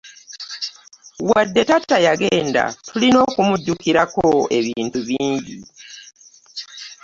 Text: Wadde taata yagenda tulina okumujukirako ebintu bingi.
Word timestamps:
Wadde 1.29 1.61
taata 1.69 1.97
yagenda 2.07 2.63
tulina 2.87 3.17
okumujukirako 3.27 4.25
ebintu 4.57 4.97
bingi. 5.07 5.57